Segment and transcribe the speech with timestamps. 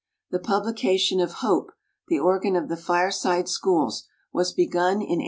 [0.31, 1.73] The publication of Hope,
[2.07, 5.19] the organ of the Fireside Schools, was begun in 1885.